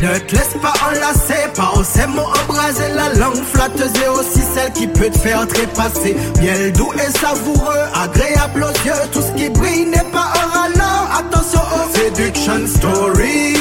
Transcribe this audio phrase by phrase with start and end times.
[0.00, 2.92] Ne te laisse pas enlacer par ces mots embrasés.
[2.94, 6.16] La langue flatteuse et aussi celle qui peut te faire trépasser.
[6.40, 9.08] Miel doux et savoureux, agréable aux yeux.
[9.12, 13.54] Tout ce qui brille n'est pas un ralent Attention aux séduction story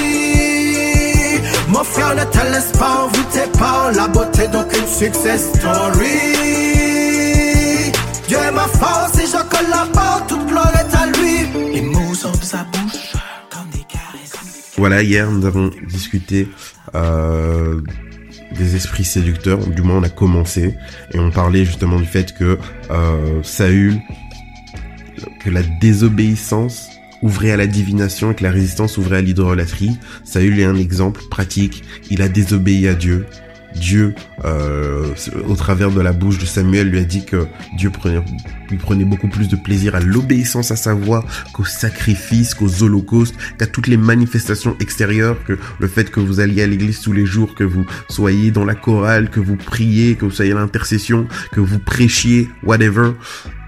[1.70, 6.77] Mon frère ne te laisse pas envoûter par la beauté d'aucune success story
[14.78, 16.48] voilà, hier nous avons discuté
[16.96, 17.82] euh,
[18.56, 20.76] des esprits séducteurs, du moins on a commencé,
[21.14, 22.58] et on parlait justement du fait que
[22.92, 24.00] euh, Saül,
[25.44, 26.90] que la désobéissance
[27.24, 29.98] ouvrait à la divination et que la résistance ouvrait à l'idolâtrie.
[30.24, 33.26] Saül est un exemple pratique, il a désobéi à Dieu,
[33.76, 35.14] Dieu, euh,
[35.48, 38.22] au travers de la bouche de Samuel, lui a dit que Dieu prenait,
[38.70, 43.36] lui prenait beaucoup plus de plaisir à l'obéissance à sa voix qu'au sacrifice, qu'aux holocaustes,
[43.58, 47.26] qu'à toutes les manifestations extérieures, que le fait que vous alliez à l'église tous les
[47.26, 51.28] jours, que vous soyez dans la chorale, que vous priez, que vous soyez à l'intercession,
[51.52, 53.12] que vous prêchiez, whatever.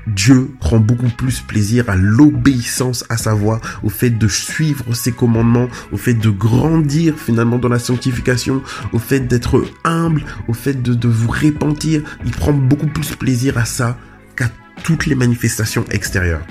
[0.08, 5.12] Dieu prend beaucoup plus plaisir à l'obéissance à sa voix, au fait de suivre ses
[5.12, 8.62] commandements, au fait de grandir finalement dans la sanctification,
[8.94, 12.02] au fait d'être humble, au fait de, vous repentir.
[12.26, 13.98] Il prend beaucoup plus plaisir à ça
[14.36, 14.50] qu'à
[14.84, 16.42] toutes les manifestations extérieures.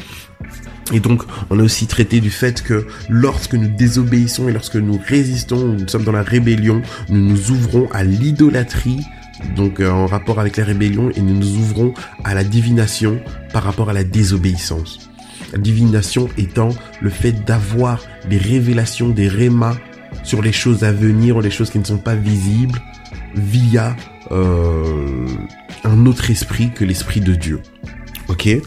[0.93, 4.99] Et donc, on a aussi traité du fait que lorsque nous désobéissons et lorsque nous
[5.07, 9.01] résistons, nous sommes dans la rébellion, nous nous ouvrons à l'idolâtrie,
[9.57, 11.95] donc euh, en rapport avec la rébellion, et nous nous ouvrons
[12.25, 13.21] à la divination
[13.53, 15.11] par rapport à la désobéissance.
[15.53, 19.77] La divination étant le fait d'avoir des révélations, des rémas
[20.23, 22.79] sur les choses à venir les choses qui ne sont pas visibles
[23.35, 23.97] via
[24.31, 25.27] euh,
[25.85, 27.61] un autre esprit que l'esprit de Dieu.
[28.29, 28.47] Ok?
[28.47, 28.63] Et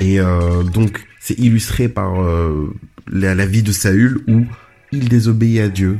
[0.00, 2.74] euh, donc c'est illustré par euh,
[3.10, 4.44] la, la vie de Saül où
[4.92, 5.98] il désobéit à Dieu,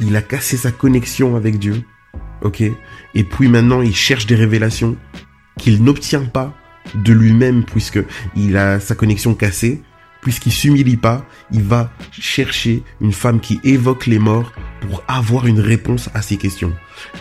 [0.00, 1.82] il a cassé sa connexion avec Dieu,
[2.42, 2.62] ok?
[3.14, 4.96] Et puis maintenant, il cherche des révélations
[5.58, 6.54] qu'il n'obtient pas
[6.94, 8.00] de lui-même puisque
[8.36, 9.82] il a sa connexion cassée.
[10.22, 15.60] Puisqu'il s'humilie pas, il va chercher une femme qui évoque les morts pour avoir une
[15.60, 16.74] réponse à ses questions.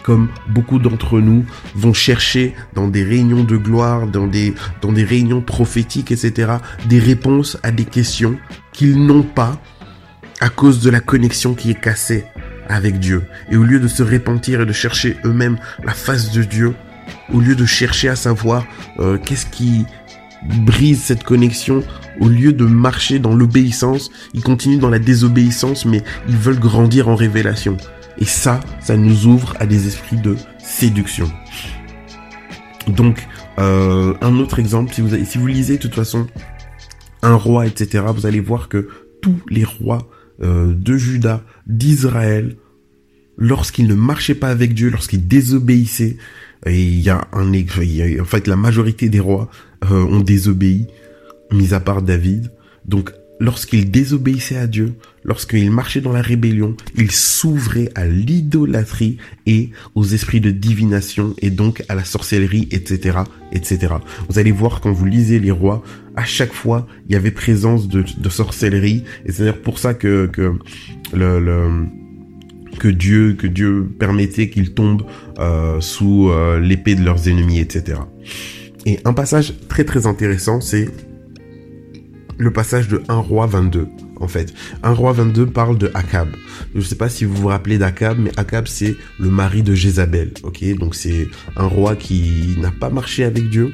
[0.03, 1.45] Comme beaucoup d'entre nous
[1.75, 6.55] vont chercher dans des réunions de gloire, dans des, dans des réunions prophétiques, etc.,
[6.87, 8.37] des réponses à des questions
[8.73, 9.61] qu'ils n'ont pas
[10.41, 12.25] à cause de la connexion qui est cassée
[12.69, 13.23] avec Dieu.
[13.51, 16.73] Et au lieu de se repentir et de chercher eux-mêmes la face de Dieu,
[17.33, 18.65] au lieu de chercher à savoir
[18.99, 19.85] euh, qu'est-ce qui
[20.65, 21.83] brise cette connexion,
[22.19, 27.09] au lieu de marcher dans l'obéissance, ils continuent dans la désobéissance, mais ils veulent grandir
[27.09, 27.75] en révélation.
[28.17, 31.29] Et ça, ça nous ouvre à des esprits de séduction.
[32.87, 33.27] Donc,
[33.59, 36.27] euh, un autre exemple, si vous, si vous lisez de toute façon
[37.21, 38.87] un roi, etc., vous allez voir que
[39.21, 40.09] tous les rois
[40.41, 42.55] euh, de Juda, d'Israël,
[43.37, 46.17] lorsqu'ils ne marchaient pas avec Dieu, lorsqu'ils désobéissaient,
[46.65, 49.49] et il y a un, en fait, la majorité des rois
[49.89, 50.87] euh, ont désobéi,
[51.51, 52.51] mis à part David.
[52.85, 59.69] Donc, lorsqu'ils désobéissaient à Dieu, lorsqu'ils marchaient dans la rébellion, ils s'ouvraient à l'idolâtrie et
[59.95, 63.19] aux esprits de divination et donc à la sorcellerie, etc.,
[63.51, 63.95] etc.
[64.29, 65.83] Vous allez voir quand vous lisez les rois,
[66.15, 70.27] à chaque fois, il y avait présence de, sorcellerie et c'est d'ailleurs pour ça que,
[70.27, 70.53] que
[72.87, 75.05] Dieu que Dieu permettait qu'ils tombent
[75.39, 77.99] euh, sous euh, l'épée de leurs ennemis, etc.
[78.85, 80.89] Et un passage très très intéressant, c'est
[82.39, 84.53] le passage de 1 roi 22 en fait.
[84.81, 86.29] 1 roi 22 parle de Akab.
[86.73, 89.75] Je ne sais pas si vous vous rappelez d'Akab, mais Akab c'est le mari de
[89.75, 90.63] Jézabel, ok?
[90.77, 93.71] Donc c'est un roi qui n'a pas marché avec Dieu,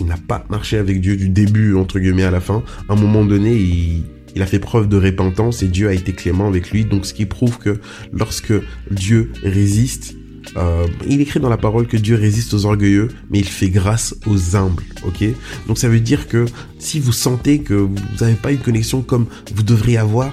[0.00, 2.62] il n'a pas marché avec Dieu du début entre guillemets à la fin.
[2.88, 6.12] À un moment donné, il, il a fait preuve de repentance et Dieu a été
[6.12, 6.84] clément avec lui.
[6.84, 7.80] Donc ce qui prouve que
[8.12, 8.54] lorsque
[8.90, 10.14] Dieu résiste,
[10.56, 14.14] euh, il écrit dans la parole que Dieu résiste aux orgueilleux, mais il fait grâce
[14.26, 14.82] aux humbles.
[15.06, 15.24] Ok?
[15.66, 16.46] Donc ça veut dire que
[16.78, 20.32] si vous sentez que vous n'avez pas une connexion comme vous devriez avoir,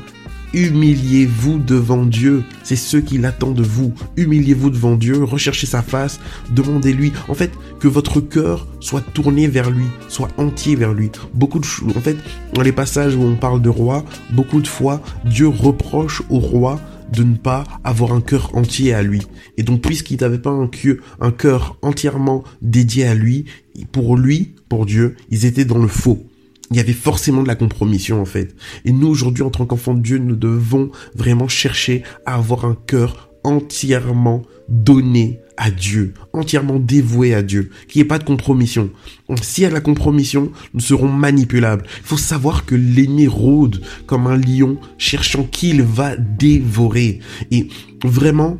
[0.53, 2.43] humiliez-vous devant Dieu.
[2.63, 3.93] C'est ce qu'il attend de vous.
[4.15, 6.19] Humiliez-vous devant Dieu, recherchez sa face,
[6.51, 7.11] demandez-lui.
[7.27, 11.11] En fait, que votre cœur soit tourné vers lui, soit entier vers lui.
[11.33, 11.65] Beaucoup de
[11.95, 12.17] en fait,
[12.53, 16.79] dans les passages où on parle de roi, beaucoup de fois, Dieu reproche au roi
[17.11, 19.21] de ne pas avoir un cœur entier à lui.
[19.57, 20.69] Et donc, puisqu'il n'avait pas un
[21.19, 23.45] un cœur entièrement dédié à lui,
[23.91, 26.25] pour lui, pour Dieu, ils étaient dans le faux
[26.71, 28.55] il y avait forcément de la compromission en fait.
[28.85, 32.75] Et nous aujourd'hui en tant qu'enfants de Dieu, nous devons vraiment chercher à avoir un
[32.75, 38.89] cœur entièrement donné à Dieu, entièrement dévoué à Dieu, qu'il n'y ait pas de compromission.
[39.41, 41.83] S'il y a de la compromission, nous serons manipulables.
[41.97, 47.19] Il faut savoir que l'ennemi rôde comme un lion, cherchant qui il va dévorer.
[47.51, 47.67] Et
[48.03, 48.57] vraiment,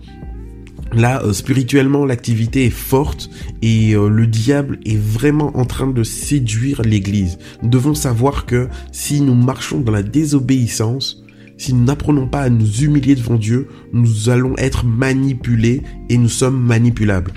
[0.94, 3.30] Là, euh, spirituellement, l'activité est forte
[3.62, 7.38] et euh, le diable est vraiment en train de séduire l'Église.
[7.62, 11.24] Nous devons savoir que si nous marchons dans la désobéissance,
[11.58, 16.30] si nous n'apprenons pas à nous humilier devant Dieu, nous allons être manipulés et nous
[16.30, 17.34] sommes manipulables.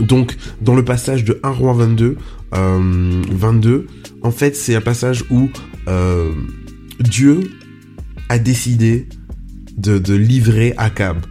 [0.00, 2.16] Donc, dans le passage de 1 roi 22,
[2.52, 3.86] 22, euh,
[4.22, 5.48] en fait, c'est un passage où
[7.00, 7.50] Dieu
[8.28, 9.08] a décidé
[9.76, 11.24] de, livrer Akab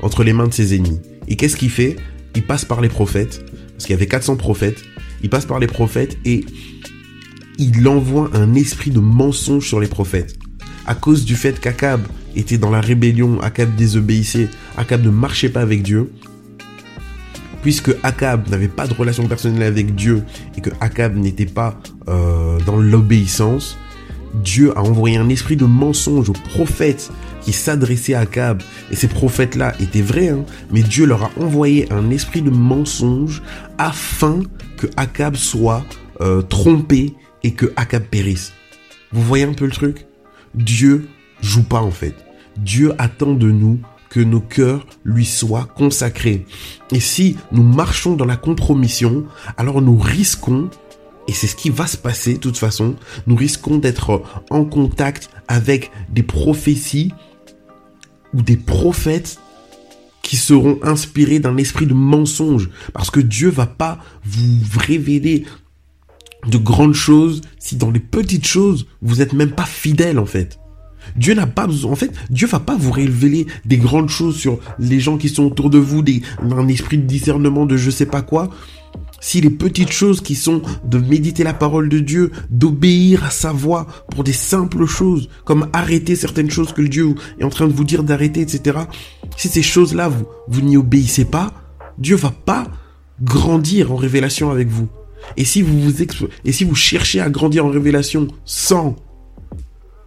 [0.00, 1.00] entre les mains de ses ennemis.
[1.26, 1.96] Et qu'est-ce qu'il fait?
[2.34, 4.82] Il passe par les prophètes, parce qu'il y avait 400 prophètes,
[5.22, 6.44] il passe par les prophètes et
[7.58, 10.38] il envoie un esprit de mensonge sur les prophètes.
[10.88, 12.00] À cause du fait qu'Akab
[12.34, 14.48] était dans la rébellion, Akab désobéissait,
[14.78, 16.10] Akab ne marchait pas avec Dieu,
[17.60, 20.24] puisque Akab n'avait pas de relation personnelle avec Dieu
[20.56, 23.76] et que Akab n'était pas euh, dans l'obéissance,
[24.42, 27.10] Dieu a envoyé un esprit de mensonge aux prophètes
[27.42, 28.62] qui s'adressaient à Akab.
[28.90, 33.42] Et ces prophètes-là étaient vrais, hein, mais Dieu leur a envoyé un esprit de mensonge
[33.76, 34.40] afin
[34.78, 35.84] que Akab soit
[36.22, 37.12] euh, trompé
[37.42, 38.54] et que Akab périsse.
[39.12, 40.07] Vous voyez un peu le truc?
[40.54, 41.08] Dieu
[41.40, 42.14] joue pas en fait.
[42.56, 43.80] Dieu attend de nous
[44.10, 46.46] que nos cœurs lui soient consacrés.
[46.92, 49.24] Et si nous marchons dans la compromission,
[49.56, 50.70] alors nous risquons
[51.28, 52.96] et c'est ce qui va se passer de toute façon,
[53.26, 57.12] nous risquons d'être en contact avec des prophéties
[58.32, 59.38] ou des prophètes
[60.22, 62.70] qui seront inspirés d'un esprit de mensonge.
[62.94, 65.44] Parce que Dieu va pas vous révéler
[66.46, 70.58] de grandes choses si dans les petites choses, vous n'êtes même pas fidèle en fait.
[71.16, 74.58] Dieu n'a pas besoin, en fait, Dieu va pas vous révéler des grandes choses sur
[74.78, 78.06] les gens qui sont autour de vous, des, un esprit de discernement de je sais
[78.06, 78.50] pas quoi,
[79.20, 83.52] si les petites choses qui sont de méditer la parole de Dieu, d'obéir à sa
[83.52, 87.72] voix pour des simples choses, comme arrêter certaines choses que Dieu est en train de
[87.72, 88.78] vous dire d'arrêter, etc.
[89.36, 91.52] Si ces choses-là, vous, vous n'y obéissez pas,
[91.98, 92.66] Dieu va pas
[93.20, 94.88] grandir en révélation avec vous.
[95.36, 98.96] Et si vous cherchez à grandir en révélation sans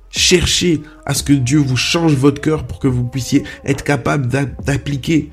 [0.10, 4.28] chercher à ce que Dieu vous change votre cœur pour que vous puissiez être capable
[4.28, 5.32] d'appliquer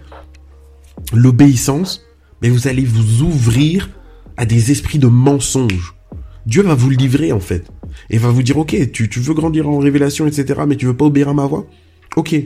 [1.12, 2.02] l'obéissance,
[2.42, 3.90] mais vous allez vous ouvrir
[4.36, 5.94] à des esprits de mensonges.
[6.46, 7.66] Dieu va vous livrer en fait.
[8.10, 10.96] Et va vous dire, ok, tu, tu veux grandir en révélation, etc., mais tu veux
[10.96, 11.66] pas obéir à ma voix?
[12.16, 12.36] Ok.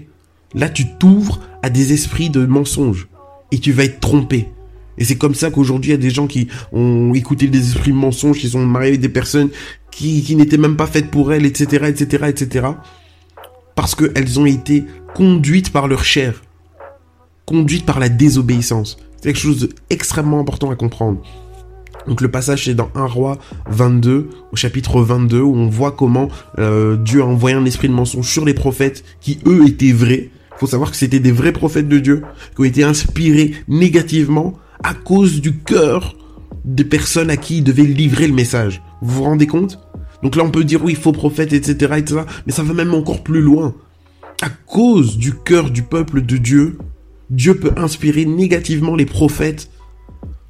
[0.54, 3.08] Là, tu t'ouvres à des esprits de mensonges.
[3.50, 4.48] Et tu vas être trompé.
[4.98, 7.92] Et c'est comme ça qu'aujourd'hui, il y a des gens qui ont écouté des esprits
[7.92, 9.48] mensonges, qui sont mariés avec des personnes
[9.90, 12.66] qui, qui n'étaient même pas faites pour elles, etc., etc., etc.
[13.74, 14.84] Parce qu'elles ont été
[15.14, 16.42] conduites par leur chair.
[17.46, 18.98] Conduites par la désobéissance.
[19.16, 21.22] C'est quelque chose d'extrêmement important à comprendre.
[22.06, 23.38] Donc le passage c'est dans 1 roi
[23.70, 26.28] 22, au chapitre 22, où on voit comment
[26.58, 30.30] euh, Dieu a envoyé un esprit de mensonge sur les prophètes qui eux étaient vrais.
[30.54, 32.22] Il faut savoir que c'était des vrais prophètes de Dieu,
[32.54, 36.16] qui ont été inspirés négativement à cause du cœur
[36.64, 38.82] des personnes à qui ils devaient livrer le message.
[39.00, 39.78] Vous vous rendez compte?
[40.22, 42.22] Donc là on peut dire oui, faux prophète, etc., etc.
[42.46, 43.74] Mais ça va même encore plus loin.
[44.42, 46.78] À cause du cœur du peuple de Dieu,
[47.30, 49.70] Dieu peut inspirer négativement les prophètes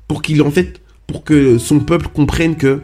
[0.09, 2.81] pour qu'il en fait pour que son peuple comprenne que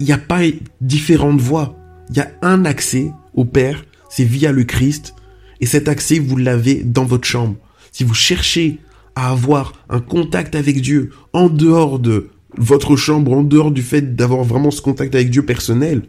[0.00, 0.40] il n'y a pas
[0.80, 1.76] différentes voies.
[2.10, 5.14] Il y a un accès au Père, c'est via le Christ
[5.60, 7.56] et cet accès vous l'avez dans votre chambre.
[7.92, 8.78] Si vous cherchez
[9.14, 14.14] à avoir un contact avec Dieu en dehors de votre chambre, en dehors du fait
[14.14, 16.02] d'avoir vraiment ce contact avec Dieu personnel,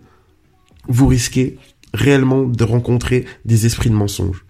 [0.88, 1.57] vous risquez
[1.93, 4.45] réellement de rencontrer des esprits de mensonge.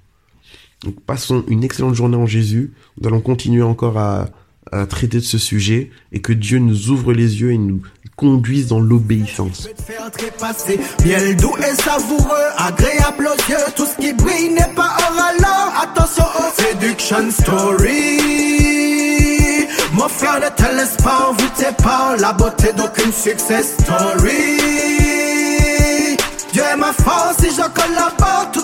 [0.84, 2.74] Donc passons une excellente journée en Jésus.
[3.00, 4.30] Nous allons continuer encore à,
[4.72, 7.82] à traiter de ce sujet et que Dieu nous ouvre les yeux et nous
[8.16, 9.68] conduise dans l'obéissance.
[11.06, 15.74] Miel doux et savoureux, agréable aux yeux, tout ce qui brille n'est pas or alors.
[15.82, 18.20] Attention aux séduction story.
[19.94, 24.58] Mon frère ne te laisse pas envoûter par la beauté d'aucune success story.
[26.52, 28.63] Dieu est ma force, si je collabore, toute